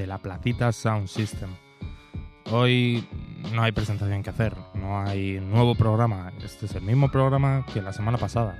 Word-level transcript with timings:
De 0.00 0.06
la 0.06 0.16
Placita 0.16 0.72
Sound 0.72 1.08
System. 1.08 1.50
Hoy 2.50 3.06
no 3.52 3.62
hay 3.62 3.70
presentación 3.72 4.22
que 4.22 4.30
hacer, 4.30 4.56
no 4.74 4.98
hay 4.98 5.38
nuevo 5.40 5.74
programa, 5.74 6.32
este 6.42 6.64
es 6.64 6.74
el 6.74 6.82
mismo 6.82 7.10
programa 7.10 7.66
que 7.70 7.82
la 7.82 7.92
semana 7.92 8.16
pasada. 8.16 8.56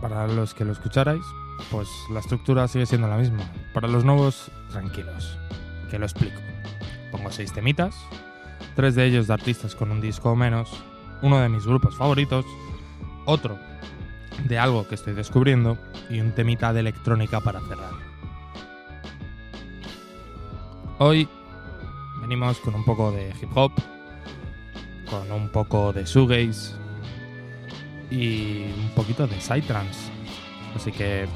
Para 0.00 0.26
los 0.26 0.54
que 0.54 0.64
lo 0.64 0.72
escucharais, 0.72 1.22
pues 1.70 1.86
la 2.10 2.20
estructura 2.20 2.66
sigue 2.66 2.86
siendo 2.86 3.08
la 3.08 3.18
misma. 3.18 3.40
Para 3.74 3.88
los 3.88 4.02
nuevos, 4.06 4.50
tranquilos, 4.70 5.38
que 5.90 5.98
lo 5.98 6.06
explico. 6.06 6.40
Pongo 7.12 7.30
seis 7.30 7.52
temitas, 7.52 7.94
tres 8.76 8.94
de 8.94 9.04
ellos 9.04 9.26
de 9.26 9.34
artistas 9.34 9.74
con 9.74 9.90
un 9.90 10.00
disco 10.00 10.30
o 10.30 10.36
menos, 10.36 10.70
uno 11.20 11.40
de 11.40 11.50
mis 11.50 11.66
grupos 11.66 11.94
favoritos, 11.94 12.46
otro 13.26 13.58
de 14.48 14.58
algo 14.58 14.88
que 14.88 14.94
estoy 14.94 15.12
descubriendo 15.12 15.76
y 16.08 16.20
un 16.20 16.32
temita 16.32 16.72
de 16.72 16.80
electrónica 16.80 17.40
para 17.40 17.60
cerrar. 17.60 18.09
Hoy 21.02 21.26
venimos 22.20 22.58
con 22.58 22.74
un 22.74 22.84
poco 22.84 23.10
de 23.10 23.32
hip 23.40 23.56
hop, 23.56 23.72
con 25.08 25.32
un 25.32 25.48
poco 25.48 25.94
de 25.94 26.04
shoegaze 26.04 26.74
y 28.10 28.64
un 28.64 28.90
poquito 28.94 29.26
de 29.26 29.40
psytrance. 29.40 30.10
Así 30.76 30.92
que 30.92 31.26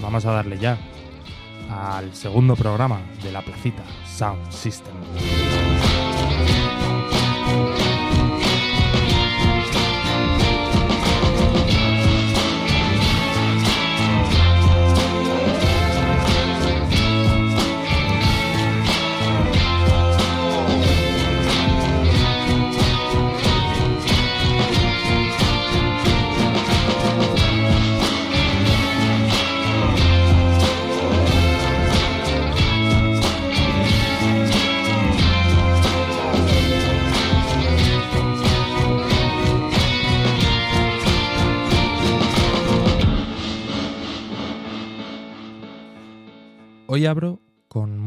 vamos 0.00 0.24
a 0.24 0.32
darle 0.32 0.58
ya 0.58 0.78
al 1.70 2.14
segundo 2.14 2.56
programa 2.56 2.98
de 3.22 3.30
la 3.30 3.42
placita 3.42 3.82
Sound 4.06 4.50
System. 4.50 4.94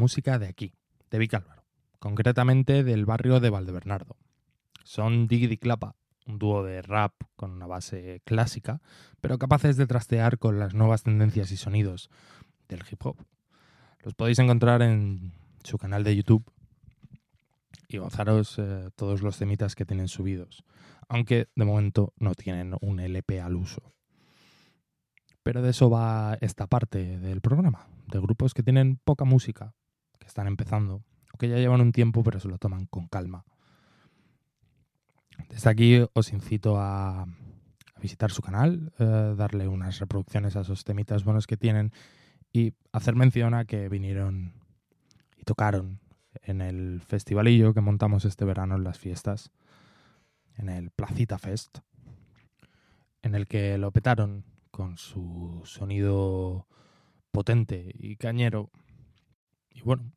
Música 0.06 0.38
de 0.38 0.46
aquí, 0.46 0.72
de 1.10 1.18
Vicálvaro, 1.18 1.64
concretamente 1.98 2.84
del 2.84 3.06
barrio 3.06 3.40
de 3.40 3.50
Valdebernardo. 3.50 4.16
Son 4.84 5.26
Diggy 5.26 5.56
Clapa, 5.56 5.96
un 6.28 6.38
dúo 6.38 6.62
de 6.62 6.80
rap 6.80 7.12
con 7.34 7.50
una 7.50 7.66
base 7.66 8.22
clásica, 8.24 8.80
pero 9.20 9.36
capaces 9.36 9.76
de 9.76 9.88
trastear 9.88 10.38
con 10.38 10.60
las 10.60 10.74
nuevas 10.74 11.02
tendencias 11.02 11.50
y 11.50 11.56
sonidos 11.56 12.08
del 12.68 12.84
hip 12.88 13.04
hop. 13.04 13.16
Los 14.04 14.14
podéis 14.14 14.38
encontrar 14.38 14.80
en 14.80 15.32
su 15.64 15.76
canal 15.76 16.04
de 16.04 16.14
YouTube 16.14 16.44
y 17.88 17.98
gozaros 17.98 18.60
eh, 18.60 18.90
todos 18.94 19.22
los 19.22 19.38
temitas 19.38 19.74
que 19.74 19.86
tienen 19.86 20.06
subidos, 20.06 20.62
aunque 21.08 21.48
de 21.56 21.64
momento 21.64 22.12
no 22.16 22.36
tienen 22.36 22.76
un 22.80 23.00
LP 23.00 23.40
al 23.40 23.56
uso. 23.56 23.92
Pero 25.42 25.62
de 25.62 25.70
eso 25.70 25.90
va 25.90 26.38
esta 26.40 26.68
parte 26.68 27.18
del 27.18 27.40
programa, 27.40 27.88
de 28.06 28.20
grupos 28.20 28.54
que 28.54 28.62
tienen 28.62 29.00
poca 29.02 29.24
música, 29.24 29.74
que 30.18 30.26
están 30.26 30.46
empezando, 30.46 31.02
o 31.32 31.38
que 31.38 31.48
ya 31.48 31.56
llevan 31.56 31.80
un 31.80 31.92
tiempo 31.92 32.22
pero 32.22 32.40
se 32.40 32.48
lo 32.48 32.58
toman 32.58 32.86
con 32.86 33.08
calma. 33.08 33.44
Desde 35.48 35.70
aquí 35.70 36.00
os 36.14 36.32
incito 36.32 36.78
a, 36.78 37.26
visitar 38.00 38.30
su 38.30 38.42
canal, 38.42 38.92
eh, 38.98 39.34
darle 39.36 39.68
unas 39.68 39.98
reproducciones 39.98 40.54
a 40.56 40.60
esos 40.60 40.84
temitas 40.84 41.24
buenos 41.24 41.46
que 41.46 41.56
tienen 41.56 41.92
y 42.52 42.74
hacer 42.92 43.16
mención 43.16 43.54
a 43.54 43.64
que 43.64 43.88
vinieron 43.88 44.52
y 45.36 45.44
tocaron 45.44 46.00
en 46.42 46.60
el 46.60 47.00
festivalillo 47.00 47.74
que 47.74 47.80
montamos 47.80 48.24
este 48.24 48.44
verano 48.44 48.76
en 48.76 48.84
las 48.84 48.98
fiestas, 48.98 49.50
en 50.56 50.68
el 50.68 50.90
Placita 50.90 51.38
Fest, 51.38 51.78
en 53.22 53.34
el 53.34 53.46
que 53.46 53.78
lo 53.78 53.90
petaron 53.92 54.44
con 54.70 54.98
su 54.98 55.62
sonido 55.64 56.66
potente 57.32 57.90
y 57.94 58.16
cañero. 58.16 58.70
Y 59.76 59.82
bueno, 59.82 60.10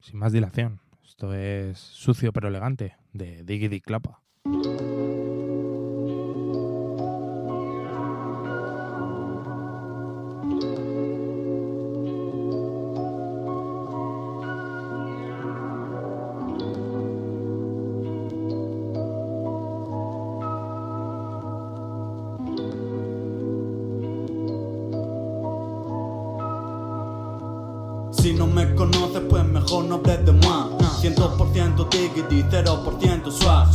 sin 0.00 0.18
más 0.18 0.32
dilación, 0.32 0.80
esto 1.04 1.34
es 1.34 1.78
sucio 1.78 2.32
pero 2.32 2.48
elegante 2.48 2.96
de 3.12 3.44
Diggity 3.44 3.80
Clapa. 3.82 4.22
Si 28.32 28.38
no 28.38 28.46
me 28.46 28.74
conoces, 28.74 29.20
pues 29.28 29.44
mejor 29.44 29.84
no 29.84 29.96
hables 29.96 30.24
de 30.24 30.32
más. 30.32 30.68
100% 31.02 31.88
diggity, 31.90 32.42
0% 32.44 33.30
swag. 33.30 33.68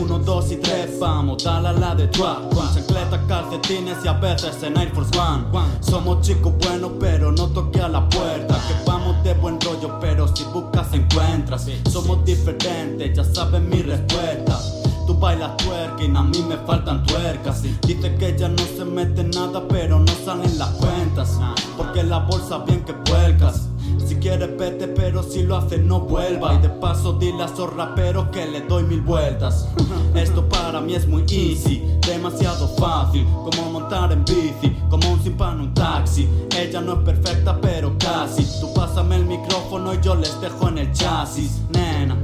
1, 0.00 0.18
2 0.20 0.52
y 0.52 0.56
3, 0.58 1.00
vamos, 1.00 1.42
dale 1.42 1.68
a 1.68 1.72
la 1.72 1.94
de 1.96 2.06
track 2.06 2.54
Con 2.54 2.72
chancletas, 2.72 3.20
calcetines 3.26 3.96
y 4.04 4.06
a 4.06 4.12
veces 4.12 4.62
en 4.62 4.76
Air 4.76 4.92
Force 4.94 5.10
One. 5.18 5.46
Somos 5.80 6.24
chicos 6.24 6.52
buenos 6.60 6.92
pero 7.00 7.32
no 7.32 7.48
toque 7.48 7.80
a 7.80 7.88
la 7.88 8.08
puerta. 8.08 8.54
Que 8.68 8.88
vamos 8.88 9.24
de 9.24 9.34
buen 9.34 9.60
rollo 9.60 9.98
pero 10.00 10.28
si 10.36 10.44
buscas 10.44 10.86
encuentras. 10.92 11.66
Somos 11.90 12.24
diferentes, 12.24 13.12
ya 13.12 13.24
sabes 13.24 13.60
mi 13.60 13.82
respuesta. 13.82 14.56
Tú 15.04 15.14
bailas 15.18 15.56
twerking, 15.56 16.16
a 16.16 16.22
mí 16.22 16.44
me 16.48 16.56
faltan 16.58 17.02
tuercas. 17.06 17.60
Dice 17.82 18.14
que 18.14 18.36
ya 18.38 18.48
no 18.48 18.62
se 18.76 18.84
mete 18.84 19.24
nada, 19.24 19.66
pero 19.68 19.98
no 19.98 20.12
salen 20.24 20.56
las 20.58 20.70
cuentas. 20.74 21.40
Porque 21.76 22.04
la 22.04 22.20
bolsa 22.20 22.58
bien 22.58 22.84
que 22.84 22.92
vuelcas. 23.10 23.65
Si 24.06 24.16
quieres 24.16 24.56
vete, 24.56 24.88
pero 24.88 25.22
si 25.22 25.42
lo 25.42 25.56
haces 25.56 25.80
no 25.80 26.00
vuelva. 26.00 26.54
Y 26.54 26.58
de 26.58 26.68
paso 26.68 27.14
dile 27.14 27.42
a 27.42 27.46
esos 27.46 27.74
raperos 27.74 28.28
que 28.28 28.46
le 28.46 28.60
doy 28.62 28.84
mil 28.84 29.00
vueltas. 29.00 29.68
Esto 30.14 30.48
para 30.48 30.80
mí 30.80 30.94
es 30.94 31.06
muy 31.06 31.22
easy, 31.22 31.82
demasiado 32.06 32.68
fácil. 32.76 33.24
Como 33.24 33.70
montar 33.70 34.12
en 34.12 34.24
bici, 34.24 34.76
como 34.88 35.10
un 35.10 35.22
simpa 35.22 35.52
en 35.52 35.60
un 35.60 35.74
taxi. 35.74 36.28
Ella 36.56 36.80
no 36.80 36.94
es 36.94 36.98
perfecta, 37.00 37.58
pero 37.60 37.96
casi. 37.98 38.44
Tú 38.60 38.72
pásame 38.74 39.16
el 39.16 39.26
micrófono 39.26 39.94
y 39.94 40.00
yo 40.00 40.14
les 40.14 40.40
dejo 40.40 40.68
en 40.68 40.78
el 40.78 40.92
chasis, 40.92 41.60
nena. 41.70 42.16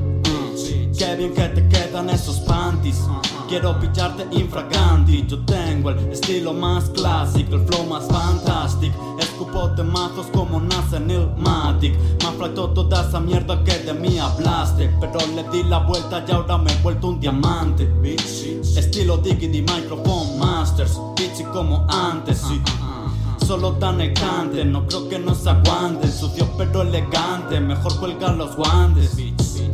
Qué 0.97 1.17
bien 1.17 1.35
que 1.35 1.49
te 1.49 1.67
quedan 1.69 2.11
esos 2.11 2.37
panties. 2.41 3.01
Quiero 3.53 3.79
pillarte 3.79 4.27
infraganti. 4.31 5.27
Yo 5.29 5.39
tengo 5.41 5.91
el 5.91 5.99
estilo 6.11 6.55
más 6.55 6.89
clásico, 6.89 7.57
el 7.57 7.67
flow 7.67 7.85
más 7.85 8.09
fantástico. 8.09 9.19
Escupo 9.21 9.71
temazos 9.73 10.29
como 10.33 10.59
nace 10.59 10.97
en 10.97 11.11
Ilmatic. 11.11 11.95
Me 11.95 12.31
flactó 12.39 12.71
toda 12.71 13.07
esa 13.07 13.21
mierda 13.21 13.63
que 13.63 13.75
de 13.81 13.93
mí 13.93 14.19
hablaste. 14.19 14.89
Pero 14.99 15.19
le 15.37 15.47
di 15.51 15.65
la 15.65 15.81
vuelta 15.81 16.25
y 16.27 16.33
ahora 16.33 16.57
me 16.57 16.73
he 16.73 16.77
vuelto 16.81 17.09
un 17.09 17.21
diamante. 17.21 17.93
Estilo 18.75 19.19
Diggity 19.19 19.61
Microphone 19.61 20.39
Masters. 20.39 20.99
Bitchy 21.15 21.45
como 21.53 21.87
antes. 21.91 22.47
Solo 23.47 23.73
dan 23.73 24.01
el 24.01 24.15
cante, 24.15 24.65
no 24.65 24.87
creo 24.87 25.11
que 25.11 25.19
nos 25.19 25.47
aguanten. 25.47 26.11
Sucio 26.11 26.49
pero 26.57 26.81
elegante, 26.81 27.61
mejor 27.61 28.01
cuelgan 28.01 28.39
los 28.39 28.57
guantes. 28.57 29.15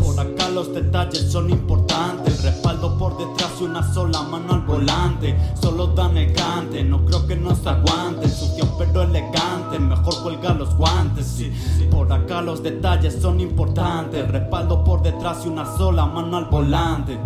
Por 0.00 0.18
acá 0.18 0.48
los 0.48 0.74
detalles 0.74 1.30
son 1.30 1.50
importantes. 1.50 2.17
Respaldo 2.42 2.96
por 2.96 3.16
detrás 3.18 3.60
y 3.60 3.64
una 3.64 3.82
sola 3.82 4.22
mano 4.22 4.54
al 4.54 4.60
volante. 4.62 5.36
Solo 5.60 5.88
dan 5.88 6.16
el 6.16 6.32
cante, 6.32 6.84
no 6.84 7.04
creo 7.04 7.26
que 7.26 7.36
nos 7.36 7.66
aguanten. 7.66 8.30
Sucio 8.30 8.64
pero 8.78 9.02
elegante, 9.02 9.78
mejor 9.78 10.22
cuelga 10.22 10.54
los 10.54 10.74
guantes. 10.76 11.26
Sí. 11.26 11.52
Por 11.90 12.12
acá 12.12 12.40
los 12.42 12.62
detalles 12.62 13.14
son 13.14 13.40
importantes. 13.40 14.28
Respaldo 14.28 14.84
por 14.84 15.02
detrás 15.02 15.44
y 15.44 15.48
una 15.48 15.66
sola 15.76 16.06
mano 16.06 16.36
al 16.36 16.46
volante. 16.46 17.18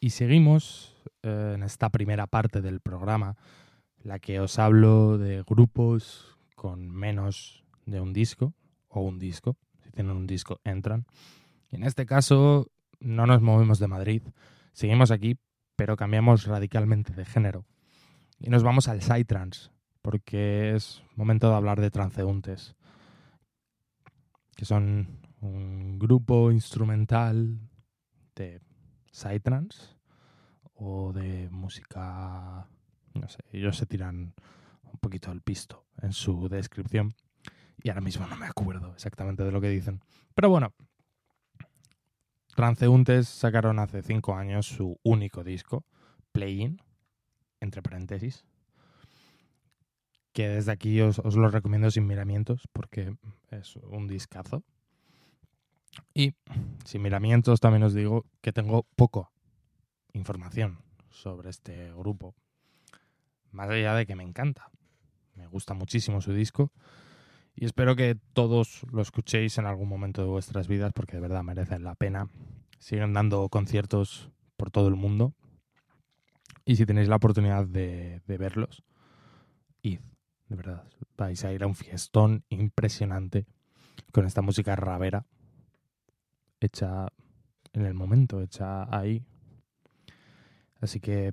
Y 0.00 0.10
seguimos 0.10 0.96
eh, 1.22 1.52
en 1.54 1.62
esta 1.62 1.88
primera 1.88 2.26
parte 2.26 2.60
del 2.60 2.80
programa, 2.80 3.36
la 4.02 4.18
que 4.18 4.40
os 4.40 4.58
hablo 4.58 5.16
de 5.16 5.44
grupos 5.46 6.36
con 6.56 6.90
menos 6.90 7.62
de 7.86 8.00
un 8.00 8.12
disco 8.12 8.52
o 8.88 9.00
un 9.00 9.18
disco. 9.18 9.56
Si 9.82 9.90
tienen 9.90 10.16
un 10.16 10.26
disco, 10.26 10.60
entran. 10.64 11.06
Y 11.72 11.76
en 11.76 11.84
este 11.84 12.04
caso, 12.04 12.70
no 13.00 13.26
nos 13.26 13.40
movemos 13.40 13.78
de 13.78 13.88
Madrid. 13.88 14.22
Seguimos 14.74 15.10
aquí, 15.10 15.38
pero 15.74 15.96
cambiamos 15.96 16.44
radicalmente 16.44 17.14
de 17.14 17.24
género. 17.24 17.64
Y 18.38 18.50
nos 18.50 18.62
vamos 18.62 18.88
al 18.88 19.00
Psytrance, 19.00 19.70
porque 20.02 20.74
es 20.74 21.02
momento 21.16 21.48
de 21.48 21.56
hablar 21.56 21.80
de 21.80 21.90
transeúntes, 21.90 22.76
que 24.54 24.66
son 24.66 25.18
un 25.40 25.98
grupo 25.98 26.52
instrumental 26.52 27.58
de 28.36 28.60
Psytrance 29.10 29.96
o 30.74 31.12
de 31.14 31.48
música, 31.50 32.68
no 33.14 33.28
sé, 33.28 33.38
ellos 33.50 33.78
se 33.78 33.86
tiran 33.86 34.34
un 34.84 34.98
poquito 35.00 35.30
al 35.30 35.40
pisto 35.40 35.86
en 36.02 36.12
su 36.12 36.48
descripción 36.50 37.14
y 37.82 37.88
ahora 37.88 38.02
mismo 38.02 38.26
no 38.26 38.36
me 38.36 38.46
acuerdo 38.46 38.92
exactamente 38.92 39.42
de 39.42 39.52
lo 39.52 39.60
que 39.60 39.68
dicen. 39.68 40.00
Pero 40.34 40.50
bueno, 40.50 40.74
Transeúntes 42.54 43.28
sacaron 43.28 43.78
hace 43.78 44.02
cinco 44.02 44.34
años 44.34 44.66
su 44.66 44.98
único 45.02 45.42
disco, 45.42 45.84
Playing, 46.32 46.82
entre 47.60 47.82
paréntesis, 47.82 48.44
que 50.32 50.48
desde 50.48 50.72
aquí 50.72 51.00
os, 51.00 51.18
os, 51.18 51.34
lo 51.34 51.48
recomiendo 51.48 51.90
sin 51.90 52.06
miramientos 52.06 52.68
porque 52.72 53.16
es 53.50 53.76
un 53.76 54.06
discazo. 54.06 54.64
Y 56.14 56.34
sin 56.84 57.02
miramientos 57.02 57.60
también 57.60 57.82
os 57.84 57.94
digo 57.94 58.26
que 58.40 58.52
tengo 58.52 58.86
poco 58.96 59.30
información 60.12 60.78
sobre 61.10 61.50
este 61.50 61.92
grupo, 61.92 62.34
más 63.50 63.70
allá 63.70 63.94
de 63.94 64.06
que 64.06 64.16
me 64.16 64.24
encanta. 64.24 64.70
Me 65.34 65.46
gusta 65.46 65.72
muchísimo 65.72 66.20
su 66.20 66.34
disco 66.34 66.70
y 67.54 67.64
espero 67.64 67.96
que 67.96 68.16
todos 68.32 68.84
lo 68.90 69.02
escuchéis 69.02 69.58
en 69.58 69.66
algún 69.66 69.88
momento 69.88 70.22
de 70.22 70.28
vuestras 70.28 70.68
vidas 70.68 70.92
porque 70.92 71.16
de 71.16 71.20
verdad 71.20 71.42
merecen 71.42 71.84
la 71.84 71.94
pena. 71.94 72.28
Siguen 72.78 73.12
dando 73.12 73.48
conciertos 73.48 74.30
por 74.56 74.70
todo 74.70 74.88
el 74.88 74.96
mundo 74.96 75.34
y 76.64 76.76
si 76.76 76.86
tenéis 76.86 77.08
la 77.08 77.16
oportunidad 77.16 77.66
de, 77.66 78.22
verlos, 78.26 78.82
id, 79.82 80.00
de 80.48 80.56
verdad. 80.56 80.84
Vais 81.16 81.44
a 81.44 81.52
ir 81.52 81.62
a 81.62 81.66
un 81.66 81.74
fiestón 81.74 82.44
impresionante 82.48 83.46
con 84.12 84.26
esta 84.26 84.42
música 84.42 84.76
rabera 84.76 85.26
hecha 86.60 87.08
en 87.72 87.86
el 87.86 87.94
momento, 87.94 88.40
hecha 88.40 88.94
ahí. 88.96 89.24
Así 90.80 91.00
que, 91.00 91.32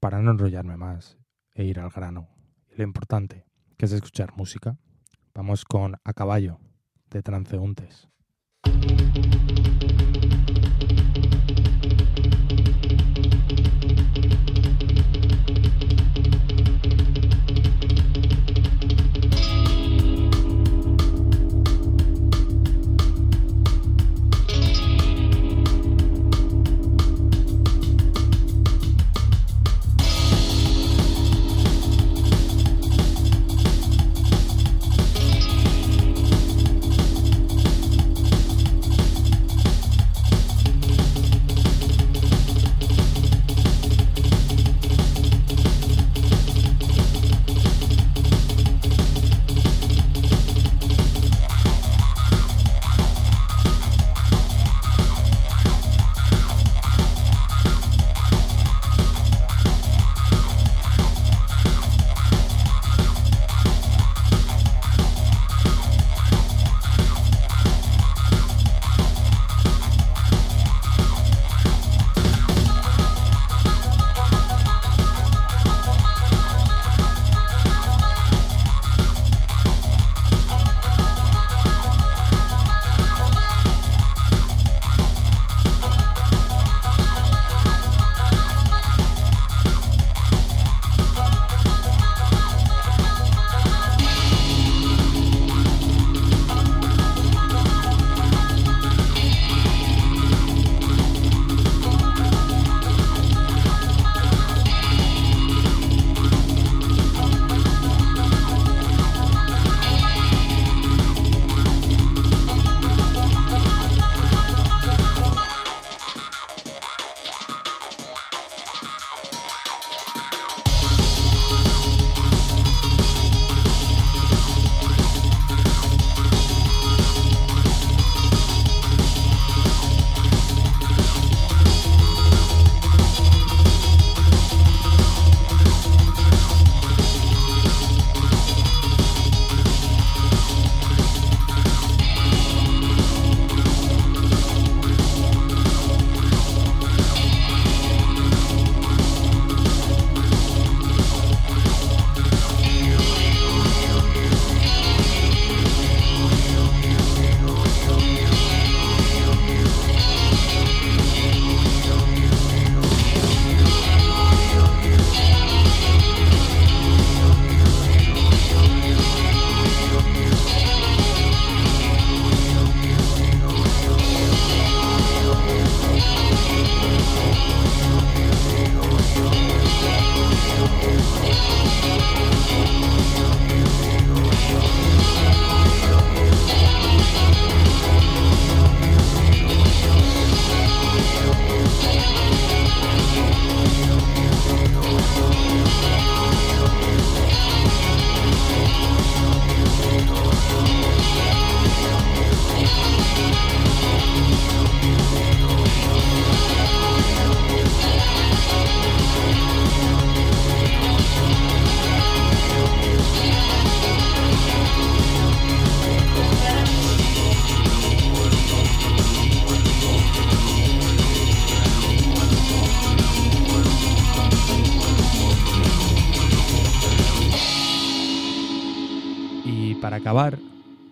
para 0.00 0.20
no 0.20 0.30
enrollarme 0.30 0.76
más 0.76 1.18
e 1.54 1.64
ir 1.64 1.80
al 1.80 1.90
grano, 1.90 2.28
lo 2.76 2.84
importante, 2.84 3.46
que 3.76 3.86
es 3.86 3.92
escuchar 3.92 4.36
música, 4.36 4.78
vamos 5.34 5.64
con 5.64 5.96
A 6.04 6.12
Caballo, 6.12 6.58
de 7.10 7.22
Transeúntes. 7.22 8.08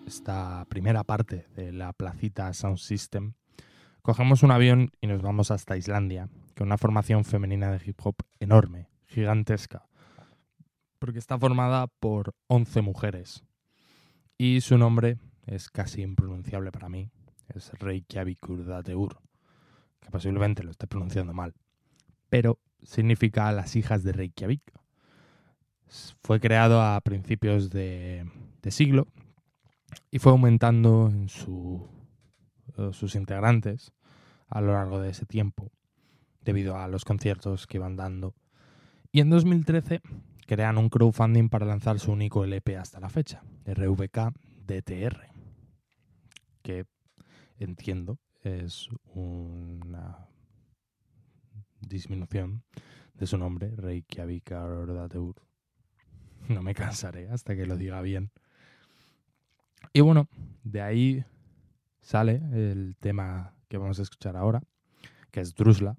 Esta 0.07 0.66
primera 0.69 1.02
parte 1.02 1.47
de 1.57 1.73
la 1.73 1.95
placita 1.95 2.52
Sound 2.52 2.76
System, 2.76 3.33
cogemos 4.02 4.43
un 4.43 4.50
avión 4.50 4.90
y 5.00 5.07
nos 5.07 5.23
vamos 5.23 5.50
hasta 5.50 5.78
Islandia, 5.78 6.28
con 6.54 6.66
una 6.66 6.76
formación 6.76 7.25
femenina 7.25 7.71
de 7.71 7.81
hip 7.83 7.99
hop 8.04 8.16
enorme, 8.38 8.90
gigantesca, 9.07 9.87
porque 10.99 11.21
está 11.21 11.38
formada 11.38 11.87
por 11.87 12.35
11 12.49 12.83
mujeres. 12.83 13.45
Y 14.37 14.61
su 14.61 14.76
nombre 14.76 15.16
es 15.47 15.71
casi 15.71 16.02
impronunciable 16.02 16.71
para 16.71 16.90
mí, 16.90 17.09
es 17.49 17.73
Reykjavik 17.78 18.47
Urdadeur, 18.47 19.21
que 20.00 20.11
posiblemente 20.11 20.62
lo 20.62 20.71
esté 20.71 20.87
pronunciando 20.87 21.33
mal, 21.33 21.54
pero 22.28 22.59
significa 22.83 23.50
las 23.52 23.75
hijas 23.75 24.04
de 24.04 24.12
Reykjavik. 24.12 24.83
Fue 26.22 26.40
creado 26.40 26.82
a 26.82 27.00
principios 27.00 27.70
de, 27.70 28.26
siglo 28.68 29.06
y 30.10 30.18
fue 30.18 30.32
aumentando 30.32 31.08
en 31.08 31.26
eh, 31.26 32.90
sus 32.92 33.14
integrantes 33.14 33.92
a 34.48 34.60
lo 34.60 34.72
largo 34.72 35.00
de 35.00 35.10
ese 35.10 35.26
tiempo, 35.26 35.70
debido 36.40 36.76
a 36.76 36.88
los 36.88 37.04
conciertos 37.04 37.66
que 37.66 37.76
iban 37.76 37.96
dando. 37.96 38.34
Y 39.12 39.20
en 39.20 39.30
2013 39.30 40.00
crean 40.46 40.78
un 40.78 40.88
crowdfunding 40.88 41.48
para 41.48 41.66
lanzar 41.66 41.98
su 42.00 42.12
único 42.12 42.44
LP 42.44 42.76
hasta 42.76 43.00
la 43.00 43.08
fecha, 43.08 43.42
RVK 43.64 44.32
DTR, 44.66 45.28
que 46.62 46.86
entiendo 47.58 48.18
es 48.42 48.88
una 49.14 50.28
disminución 51.80 52.64
de 53.14 53.26
su 53.26 53.38
nombre, 53.38 53.74
Reykjavik. 53.76 54.52
No 56.48 56.62
me 56.62 56.74
cansaré 56.74 57.28
hasta 57.30 57.56
que 57.56 57.66
lo 57.66 57.76
diga 57.76 58.00
bien. 58.02 58.30
Y 59.92 60.00
bueno, 60.00 60.28
de 60.62 60.82
ahí 60.82 61.24
sale 62.00 62.42
el 62.52 62.96
tema 63.00 63.54
que 63.68 63.78
vamos 63.78 63.98
a 63.98 64.02
escuchar 64.02 64.36
ahora, 64.36 64.62
que 65.30 65.40
es 65.40 65.54
Drusla. 65.54 65.96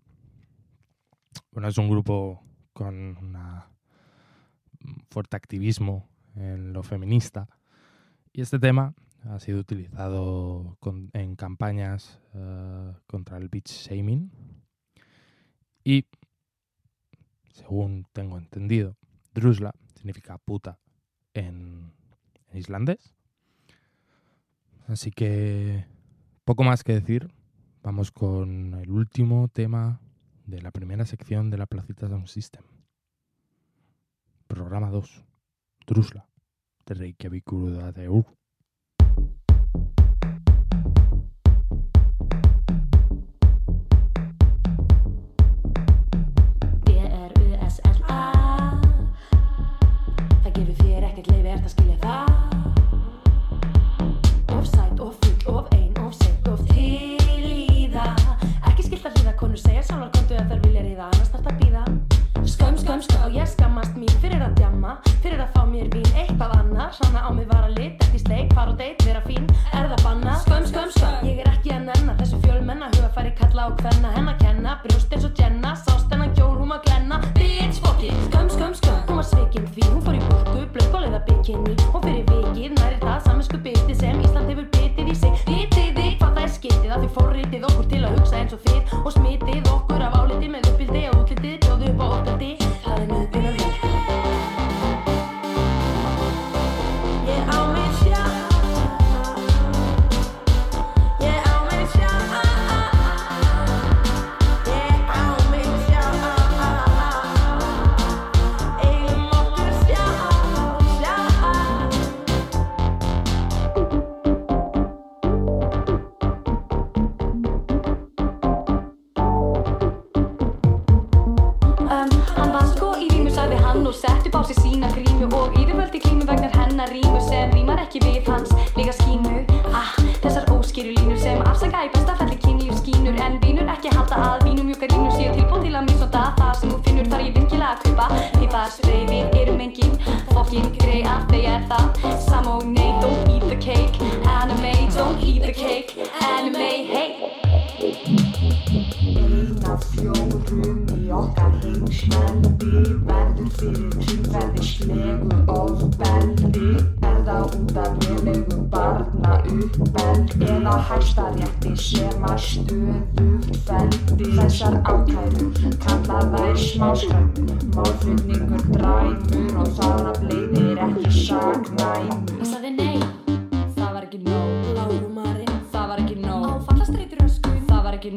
Bueno, 1.52 1.68
es 1.68 1.78
un 1.78 1.90
grupo 1.90 2.44
con 2.74 2.96
un 3.18 3.38
fuerte 5.10 5.36
activismo 5.36 6.08
en 6.36 6.74
lo 6.74 6.84
feminista. 6.84 7.48
Y 8.34 8.42
este 8.42 8.60
tema 8.60 8.94
ha 9.24 9.40
sido 9.40 9.60
utilizado 9.60 10.78
en 11.14 11.36
campañas 11.36 12.20
eh, 12.34 12.94
contra 13.08 13.38
el 13.38 13.50
beach 13.50 13.70
shaming. 13.70 14.32
Y, 15.84 16.06
según 17.52 18.06
tengo 18.12 18.38
entendido, 18.38 18.98
Drusla 19.34 19.74
significa 20.06 20.38
puta 20.38 20.78
en, 21.34 21.92
islandés. 22.54 23.16
Así 24.88 25.10
que, 25.10 25.88
poco 26.44 26.64
más 26.64 26.84
que 26.84 26.94
decir. 26.94 27.34
Vamos 27.82 28.12
con 28.12 28.76
el 28.76 28.92
último 28.92 29.48
tema 29.48 30.00
de 30.46 30.62
la 30.62 30.72
primera 30.72 31.06
sección 31.06 31.50
de 31.50 31.58
la 31.58 31.66
Placita 31.66 32.08
Sound 32.08 32.28
System. 32.28 32.64
Programa 34.48 34.92
2. 34.92 35.24
Drusla. 35.88 36.30
De 36.86 36.94
Reykjavik 36.94 37.50
de. 37.96 38.08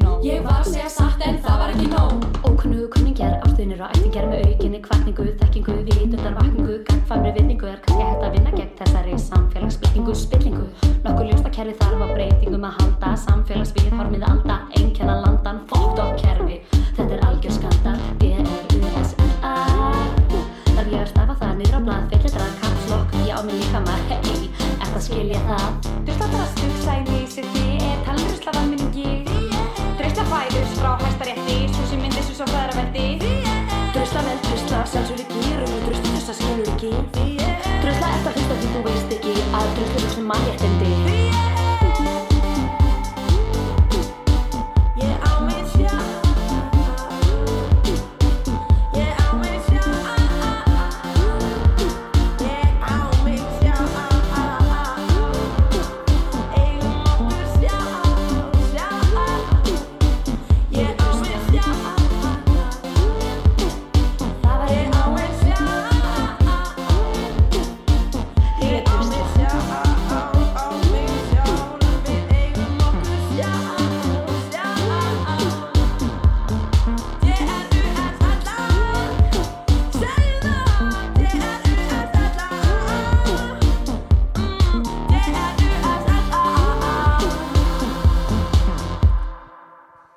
nóg. 0.03 0.25
Ég 0.27 0.45
var 0.47 0.63
að 0.63 0.71
segja 0.73 0.91
satt 0.93 1.23
en 1.27 1.39
það 1.45 1.63
var 1.63 1.75
ekki 1.75 1.89
nóg. 1.93 2.27
Ókunnugu 2.49 2.89
kunningjar, 2.95 3.39
ástuðinir 3.47 3.83
og 3.85 3.95
ættingjar 3.97 4.29
með 4.31 4.47
aukinni 4.49 4.81
kvartningu, 4.85 5.29
þekkingu, 5.43 5.77
vitundar 5.89 6.37
vakningu 6.39 6.79
gangfamri 6.89 7.33
vinningu 7.39 7.67
er 7.67 7.79
kannski 7.87 8.05
hægt 8.05 8.25
að 8.27 8.35
vinna 8.37 8.53
gegn 8.53 8.75
þessari 8.79 9.19
samfélagsbyggingu 9.25 10.15
spillingu. 10.15 10.67
Nokkur 11.07 11.31
ljóstakerfi 11.31 11.75
þarf 11.81 12.05
að 12.05 12.15
breytingum 12.19 12.67
að 12.69 12.77
halda 12.83 13.15
samfélagsvíð 13.25 13.95
hormið 13.97 14.27
alda 14.29 14.59
einnkjana 14.77 15.17
landan, 15.25 15.63
fókt 15.71 16.03
og 16.05 16.15
kerfi. 16.21 16.61
Þetta 16.99 17.13
er 17.17 17.27
algjör 17.31 17.57
skandal, 17.57 17.99
B-R-U-S-A 18.21 19.55
Þarf 20.79 20.93
ég 20.93 21.01
að 21.01 21.09
stafa 21.15 21.39
það 21.41 21.55
niður 21.59 21.79
á 21.79 21.81
blað, 21.89 22.05
fyllir 22.13 22.35
drað, 22.37 22.53
kapslokk, 22.63 23.17
já, 23.27 23.37
mér 23.49 23.59
líka 23.63 23.85
maður, 23.89 24.29
hei, 24.29 24.51
eftir 24.79 25.01
að 25.01 25.07
skilja 25.09 25.45
það? 25.49 25.69
Þú 25.89 26.19
þarf 26.21 26.37
bara 26.37 26.45
að 26.45 26.53
skugsa 26.55 26.99
í 26.99 27.08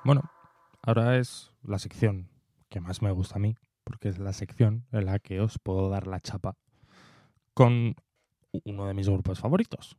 Bueno, 0.04 0.32
ahora 0.82 1.18
es 1.18 1.54
la 1.62 1.78
sección 1.78 2.30
que 2.70 2.82
más 2.82 3.04
me 3.04 3.12
gusta 3.12 3.36
a 3.36 3.40
mí, 3.40 3.56
porque 3.84 4.10
es 4.10 4.18
la 4.18 4.34
sección 4.34 4.88
en 4.92 5.06
la 5.06 5.20
que 5.20 5.40
os 5.40 5.60
puedo 5.60 5.90
dar 5.90 6.08
la 6.08 6.20
chapa 6.20 6.58
con 7.54 7.96
uno 8.66 8.88
de 8.88 8.94
mis 8.94 9.08
grupos 9.10 9.40
favoritos. 9.40 9.98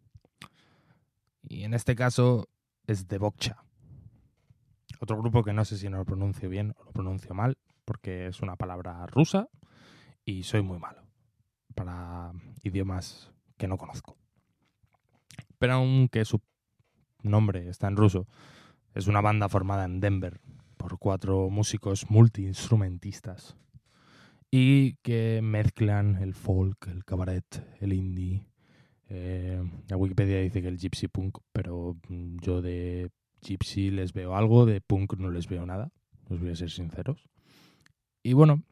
Y 1.42 1.64
en 1.64 1.74
este 1.74 1.94
caso 1.94 2.48
es 2.86 3.06
The 3.06 3.18
Bokcha. 3.18 3.64
Otro 5.00 5.18
grupo 5.18 5.42
que 5.42 5.52
no 5.52 5.64
sé 5.64 5.76
si 5.76 5.88
no 5.88 5.98
lo 5.98 6.04
pronuncio 6.04 6.48
bien 6.48 6.74
o 6.78 6.84
lo 6.84 6.92
pronuncio 6.92 7.34
mal, 7.34 7.58
porque 7.84 8.28
es 8.28 8.40
una 8.40 8.56
palabra 8.56 9.06
rusa 9.06 9.48
y 10.24 10.44
soy 10.44 10.62
muy 10.62 10.78
malo 10.78 11.02
para 11.74 12.32
idiomas 12.62 13.30
que 13.56 13.66
no 13.66 13.78
conozco. 13.78 14.16
Pero 15.58 15.74
aunque 15.74 16.24
su 16.24 16.40
nombre 17.22 17.68
está 17.68 17.88
en 17.88 17.96
ruso, 17.96 18.26
es 18.94 19.06
una 19.06 19.20
banda 19.20 19.48
formada 19.48 19.84
en 19.84 20.00
Denver 20.00 20.40
por 20.76 20.98
cuatro 20.98 21.48
músicos 21.50 22.10
multiinstrumentistas 22.10 23.56
y 24.54 24.96
que 24.96 25.40
mezclan 25.42 26.16
el 26.16 26.34
folk, 26.34 26.86
el 26.88 27.06
cabaret, 27.06 27.66
el 27.80 27.94
indie. 27.94 28.46
Eh, 29.08 29.62
la 29.88 29.96
Wikipedia 29.96 30.40
dice 30.40 30.60
que 30.60 30.68
el 30.68 30.76
gypsy 30.76 31.08
punk, 31.08 31.38
pero 31.52 31.96
mm, 32.08 32.36
yo 32.42 32.60
de 32.60 33.10
gypsy 33.40 33.90
les 33.90 34.12
veo 34.12 34.36
algo, 34.36 34.66
de 34.66 34.82
punk 34.82 35.14
no 35.16 35.30
les 35.30 35.48
veo 35.48 35.64
nada, 35.64 35.90
os 36.28 36.38
voy 36.38 36.50
a 36.50 36.56
ser 36.56 36.70
sinceros. 36.70 37.30
Y 38.22 38.34
bueno, 38.34 38.62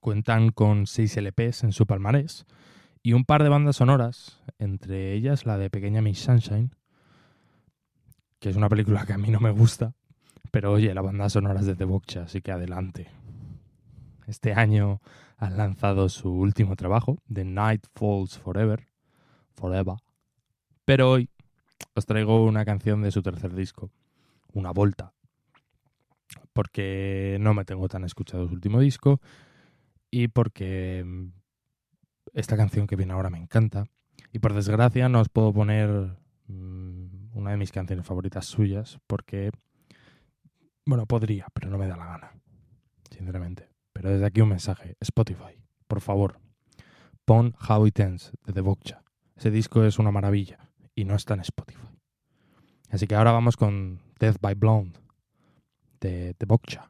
cuentan 0.00 0.50
con 0.50 0.86
seis 0.86 1.16
LPs 1.16 1.64
en 1.64 1.72
su 1.72 1.84
palmarés 1.84 2.46
y 3.02 3.14
un 3.14 3.24
par 3.24 3.42
de 3.42 3.48
bandas 3.48 3.76
sonoras, 3.76 4.40
entre 4.60 5.12
ellas 5.12 5.44
la 5.44 5.58
de 5.58 5.70
Pequeña 5.70 6.02
Miss 6.02 6.20
Sunshine, 6.20 6.70
que 8.38 8.50
es 8.50 8.54
una 8.56 8.68
película 8.68 9.04
que 9.06 9.12
a 9.12 9.18
mí 9.18 9.28
no 9.30 9.40
me 9.40 9.50
gusta, 9.50 9.96
pero 10.52 10.70
oye, 10.70 10.94
la 10.94 11.02
banda 11.02 11.28
sonora 11.28 11.58
es 11.58 11.66
de 11.66 11.74
The 11.74 11.84
Bokcha, 11.84 12.22
así 12.22 12.40
que 12.42 12.52
adelante. 12.52 13.08
Este 14.28 14.52
año 14.52 15.00
han 15.38 15.56
lanzado 15.56 16.10
su 16.10 16.30
último 16.30 16.76
trabajo, 16.76 17.16
The 17.32 17.46
Night 17.46 17.86
Falls 17.94 18.38
Forever, 18.38 18.86
Forever. 19.54 19.96
Pero 20.84 21.10
hoy 21.12 21.30
os 21.94 22.04
traigo 22.04 22.44
una 22.44 22.66
canción 22.66 23.00
de 23.00 23.10
su 23.10 23.22
tercer 23.22 23.54
disco, 23.54 23.90
Una 24.52 24.70
Volta, 24.70 25.14
porque 26.52 27.38
no 27.40 27.54
me 27.54 27.64
tengo 27.64 27.88
tan 27.88 28.04
escuchado 28.04 28.46
su 28.46 28.52
último 28.52 28.80
disco 28.80 29.18
y 30.10 30.28
porque 30.28 31.06
esta 32.34 32.58
canción 32.58 32.86
que 32.86 32.96
viene 32.96 33.14
ahora 33.14 33.30
me 33.30 33.38
encanta. 33.38 33.86
Y 34.30 34.40
por 34.40 34.52
desgracia 34.52 35.08
no 35.08 35.20
os 35.20 35.30
puedo 35.30 35.54
poner 35.54 35.88
mm, 36.48 37.30
una 37.32 37.52
de 37.52 37.56
mis 37.56 37.72
canciones 37.72 38.06
favoritas 38.06 38.44
suyas 38.44 38.98
porque, 39.06 39.52
bueno, 40.84 41.06
podría, 41.06 41.46
pero 41.54 41.70
no 41.70 41.78
me 41.78 41.86
da 41.86 41.96
la 41.96 42.04
gana, 42.04 42.32
sinceramente. 43.10 43.77
Pero 43.98 44.12
desde 44.12 44.26
aquí 44.26 44.40
un 44.40 44.50
mensaje, 44.50 44.94
Spotify, 45.00 45.60
por 45.88 46.00
favor, 46.00 46.38
pon 47.24 47.56
How 47.68 47.84
It 47.84 47.98
Ends 47.98 48.30
de 48.46 48.52
The 48.52 48.60
Bokcha. 48.60 49.02
Ese 49.34 49.50
disco 49.50 49.82
es 49.82 49.98
una 49.98 50.12
maravilla 50.12 50.70
y 50.94 51.04
no 51.04 51.16
está 51.16 51.34
en 51.34 51.40
Spotify. 51.40 51.98
Así 52.90 53.08
que 53.08 53.16
ahora 53.16 53.32
vamos 53.32 53.56
con 53.56 53.98
Death 54.20 54.36
by 54.40 54.54
Blonde 54.54 55.00
de 56.00 56.34
The 56.34 56.46
Bokcha. 56.46 56.88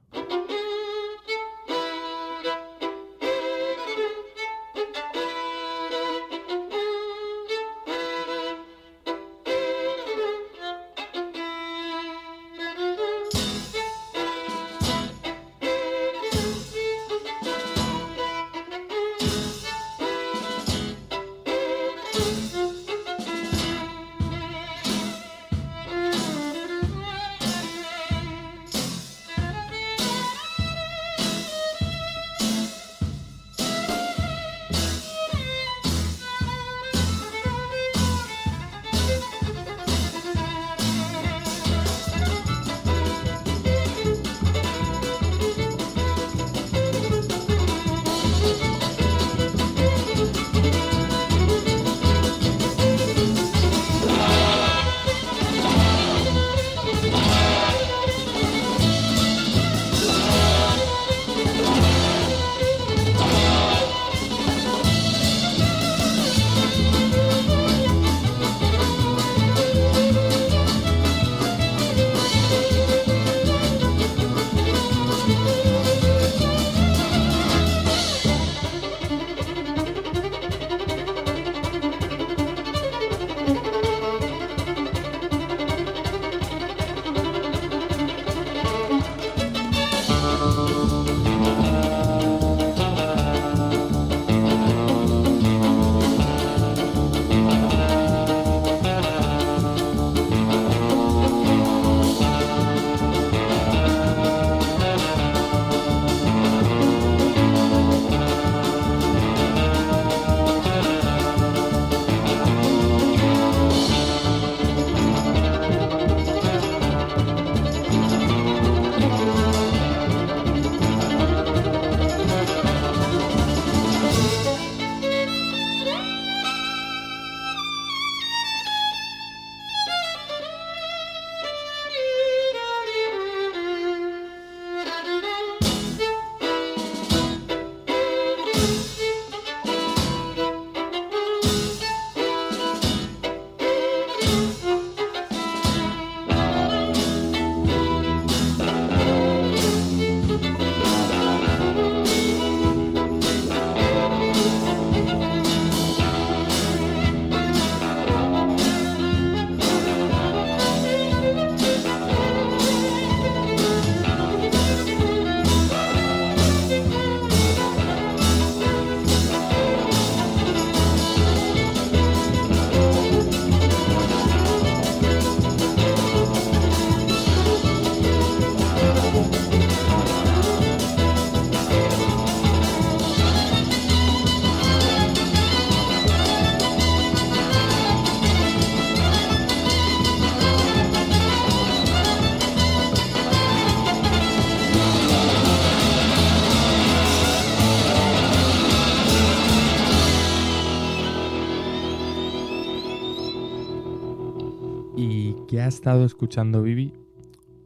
Estado 205.88 206.04
escuchando 206.04 206.62
Vivi? 206.62 206.92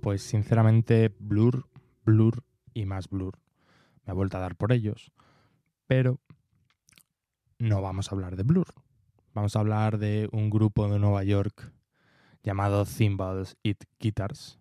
Pues 0.00 0.22
sinceramente 0.22 1.12
Blur, 1.18 1.66
Blur 2.04 2.44
y 2.72 2.86
más 2.86 3.08
Blur. 3.08 3.40
Me 4.06 4.12
ha 4.12 4.14
vuelto 4.14 4.36
a 4.36 4.40
dar 4.40 4.54
por 4.54 4.70
ellos. 4.70 5.10
Pero 5.88 6.20
no 7.58 7.82
vamos 7.82 8.06
a 8.06 8.14
hablar 8.14 8.36
de 8.36 8.44
Blur. 8.44 8.68
Vamos 9.34 9.56
a 9.56 9.58
hablar 9.58 9.98
de 9.98 10.28
un 10.30 10.50
grupo 10.50 10.88
de 10.88 11.00
Nueva 11.00 11.24
York 11.24 11.72
llamado 12.44 12.84
Cymbals 12.84 13.56
It 13.64 13.82
Guitars, 13.98 14.60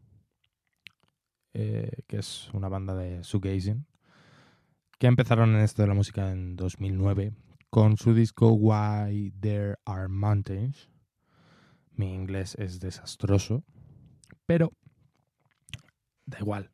eh, 1.54 2.02
que 2.08 2.18
es 2.18 2.50
una 2.54 2.68
banda 2.68 2.96
de 2.96 3.22
shoegazing, 3.22 3.86
que 4.98 5.06
empezaron 5.06 5.54
en 5.54 5.62
esto 5.62 5.84
de 5.84 5.88
la 5.88 5.94
música 5.94 6.32
en 6.32 6.56
2009 6.56 7.32
con 7.70 7.96
su 7.96 8.16
disco 8.16 8.54
Why 8.54 9.36
There 9.40 9.76
Are 9.86 10.08
Mountains. 10.08 10.90
Mi 11.96 12.14
inglés 12.14 12.56
es 12.56 12.80
desastroso, 12.80 13.64
pero 14.46 14.72
da 16.26 16.40
igual, 16.40 16.72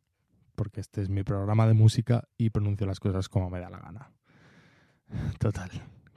porque 0.55 0.81
este 0.81 1.01
es 1.01 1.09
mi 1.09 1.23
programa 1.23 1.67
de 1.67 1.73
música 1.73 2.27
y 2.37 2.49
pronuncio 2.49 2.87
las 2.87 2.99
cosas 2.99 3.29
como 3.29 3.49
me 3.49 3.59
da 3.59 3.69
la 3.69 3.79
gana. 3.79 4.11
Total, 5.39 5.69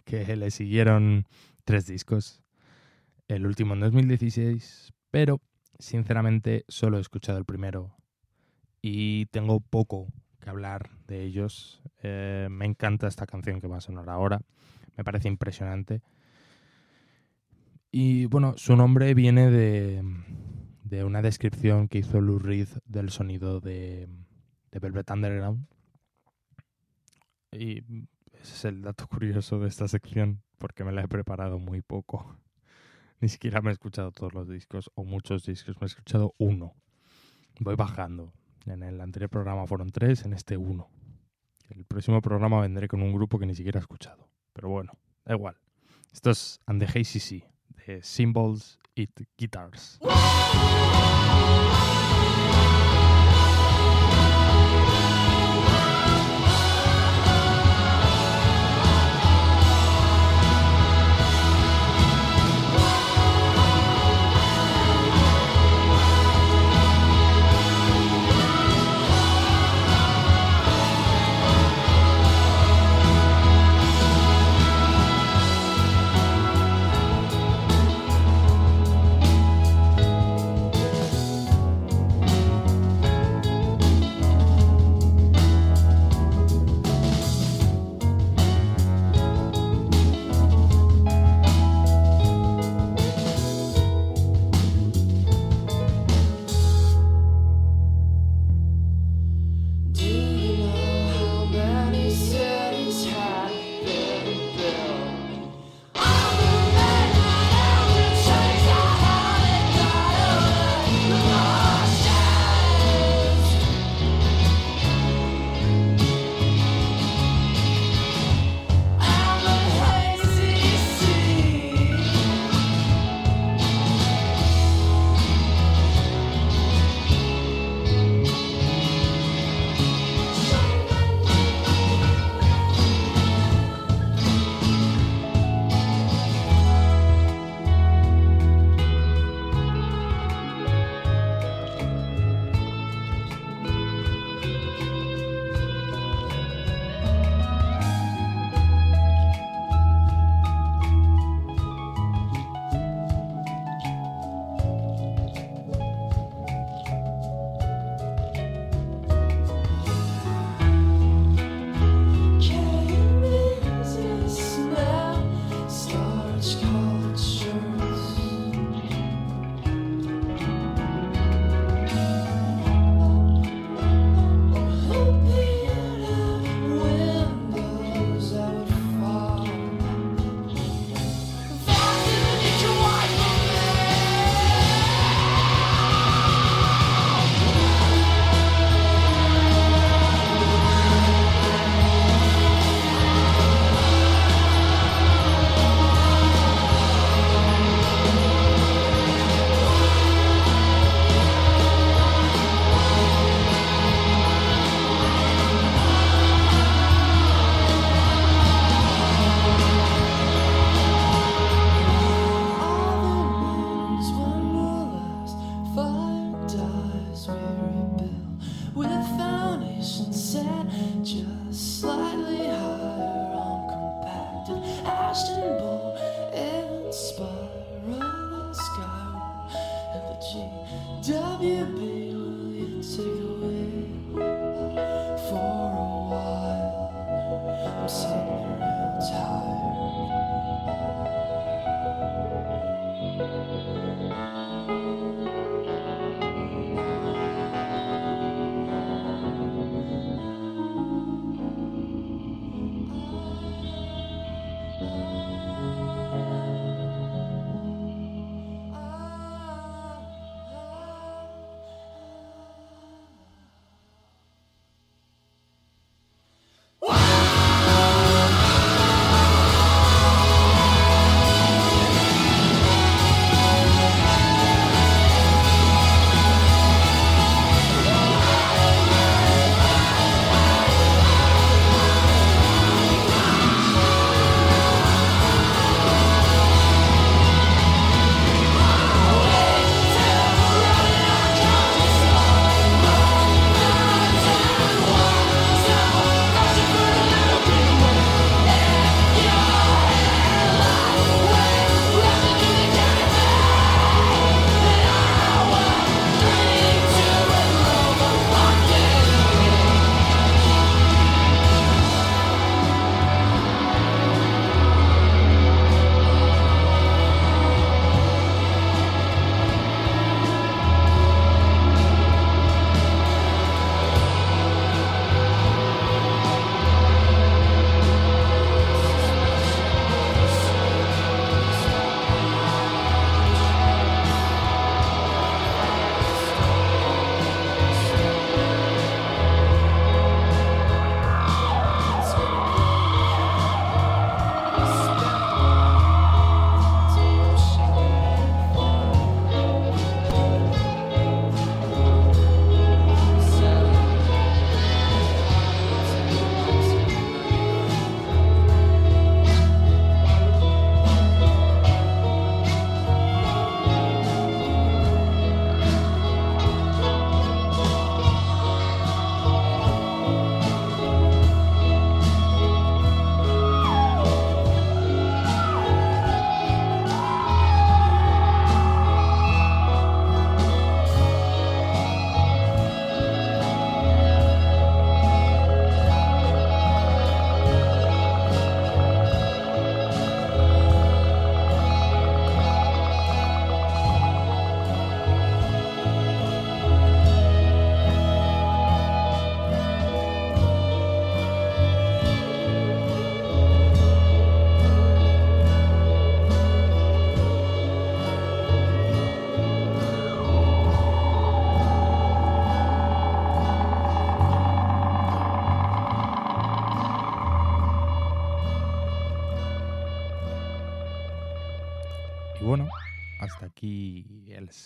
que 0.04 0.36
le 0.36 0.50
siguieron 0.50 1.26
tres 1.64 1.86
discos, 1.86 2.42
el 3.28 3.46
último 3.46 3.74
en 3.74 3.80
2016, 3.80 4.92
pero 5.10 5.40
sinceramente 5.78 6.64
solo 6.68 6.98
he 6.98 7.00
escuchado 7.00 7.38
el 7.38 7.44
primero 7.44 7.96
y 8.82 9.26
tengo 9.26 9.60
poco 9.60 10.08
que 10.40 10.50
hablar 10.50 10.90
de 11.06 11.22
ellos. 11.22 11.82
Eh, 12.02 12.48
me 12.50 12.66
encanta 12.66 13.06
esta 13.06 13.26
canción 13.26 13.60
que 13.60 13.68
va 13.68 13.78
a 13.78 13.80
sonar 13.80 14.08
ahora, 14.08 14.40
me 14.96 15.04
parece 15.04 15.28
impresionante. 15.28 16.02
Y 17.90 18.26
bueno, 18.26 18.54
su 18.56 18.76
nombre 18.76 19.14
viene 19.14 19.50
de, 19.50 20.02
de 20.90 21.04
una 21.04 21.22
descripción 21.22 21.88
que 21.88 21.98
hizo 21.98 22.20
Lou 22.20 22.40
Reed 22.40 22.68
del 22.84 23.10
sonido 23.10 23.60
de, 23.60 24.08
Velvet 24.72 25.08
Underground. 25.10 25.66
Y 27.52 27.78
ese 28.32 28.54
es 28.54 28.64
el 28.64 28.82
dato 28.82 29.06
curioso 29.06 29.60
de 29.60 29.68
esta 29.68 29.86
sección, 29.86 30.42
porque 30.58 30.82
me 30.82 30.92
la 30.92 31.02
he 31.02 31.08
preparado 31.08 31.58
muy 31.60 31.80
poco. 31.80 32.36
Ni 33.20 33.28
siquiera 33.28 33.60
me 33.60 33.70
he 33.70 33.72
escuchado 33.72 34.10
todos 34.10 34.34
los 34.34 34.48
discos 34.48 34.90
o 34.94 35.04
muchos 35.04 35.44
discos, 35.44 35.76
me 35.80 35.84
he 35.84 35.86
escuchado 35.86 36.34
uno. 36.38 36.74
Voy 37.60 37.76
bajando. 37.76 38.32
En 38.66 38.82
el 38.82 39.00
anterior 39.00 39.30
programa 39.30 39.66
fueron 39.66 39.90
tres, 39.90 40.24
en 40.24 40.32
este 40.32 40.56
uno. 40.56 40.90
El 41.68 41.84
próximo 41.84 42.20
programa 42.20 42.60
vendré 42.60 42.88
con 42.88 43.00
un 43.00 43.12
grupo 43.12 43.38
que 43.38 43.46
ni 43.46 43.54
siquiera 43.54 43.78
he 43.78 43.82
escuchado. 43.82 44.28
Pero 44.52 44.68
bueno, 44.68 44.92
da 45.24 45.34
igual. 45.34 45.56
Esto 46.12 46.30
es 46.30 46.60
And 46.66 46.82
the 46.82 46.86
HCC, 46.86 47.30
de 47.30 47.44
Symbols 48.02 48.78
It 48.96 49.10
Guitars. 49.36 49.98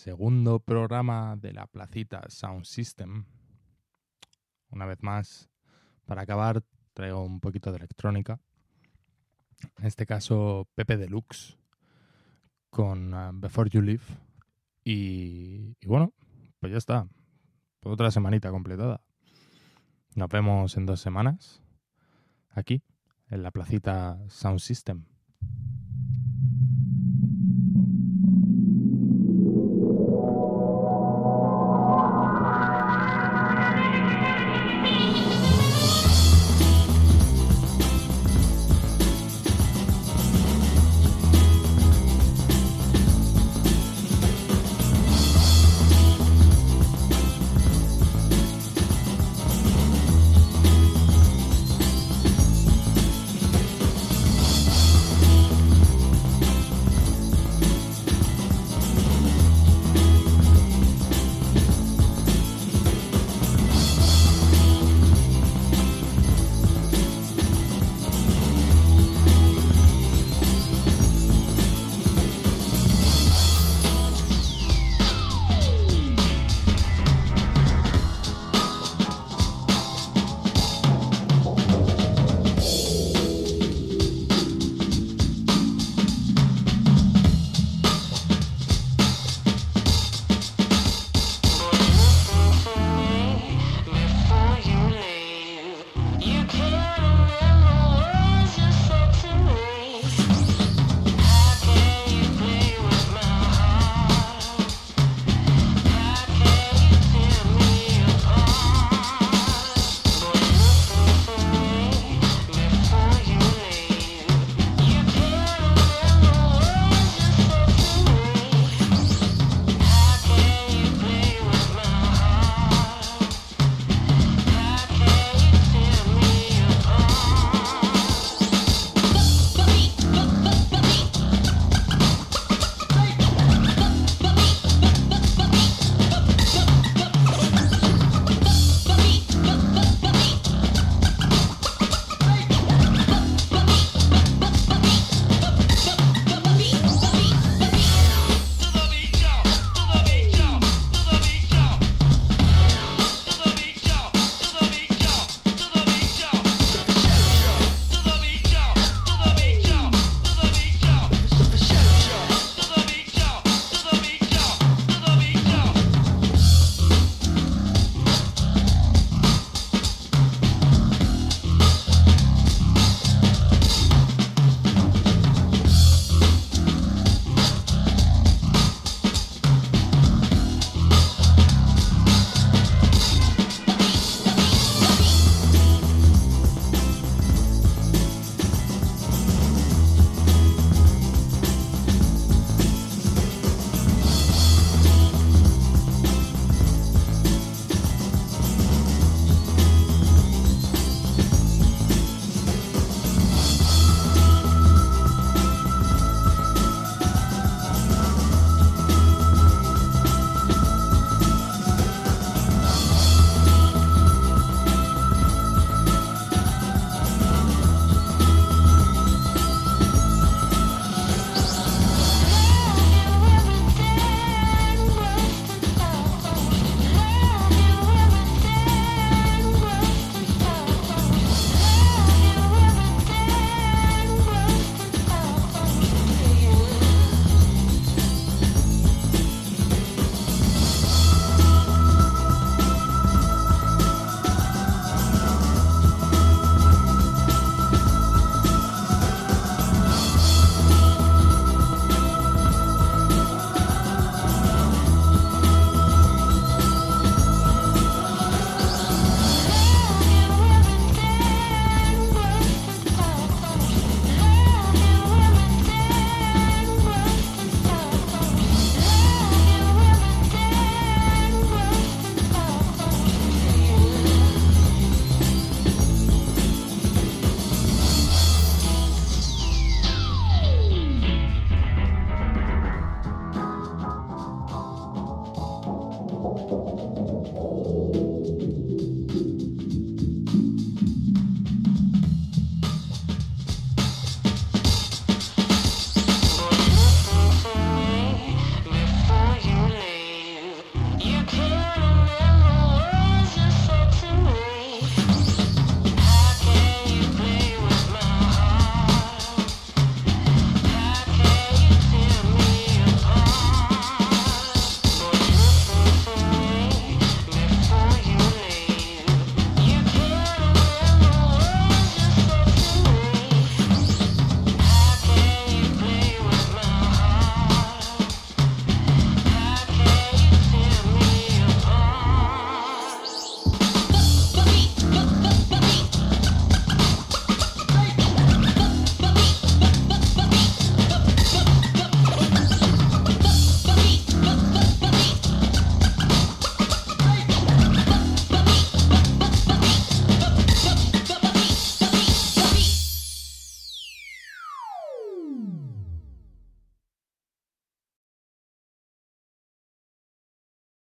Segundo 0.05 0.59
programa 0.59 1.35
de 1.35 1.55
la 1.55 1.67
placita 1.67 2.29
Sound 2.29 2.67
System. 2.67 3.25
Una 4.69 4.85
vez 4.85 5.03
más, 5.03 5.49
para 6.05 6.21
acabar, 6.21 6.63
traigo 6.93 7.25
un 7.25 7.41
poquito 7.41 7.71
de 7.71 7.79
electrónica. 7.79 8.39
En 9.79 9.87
este 9.87 10.05
caso, 10.05 10.69
Pepe 10.75 10.99
Deluxe 10.99 11.57
con 12.69 13.15
uh, 13.15 13.31
Before 13.33 13.71
You 13.71 13.81
Leave. 13.81 14.05
Y 14.85 15.75
bueno, 15.87 16.13
pues 16.61 16.71
ya 16.71 16.77
está. 16.77 17.09
Otra 17.83 18.11
semanita 18.11 18.51
completada. 18.51 19.01
Nos 20.17 20.29
vemos 20.29 20.77
en 20.77 20.85
dos 20.85 21.01
semanas 21.01 21.63
aquí, 22.51 22.83
en 23.31 23.43
la 23.43 23.51
placita 23.51 24.19
Sound 24.29 24.61
System. 24.61 25.07